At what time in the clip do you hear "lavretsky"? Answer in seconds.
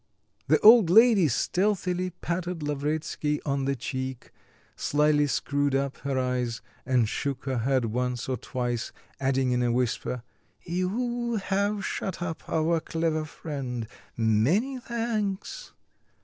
2.63-3.39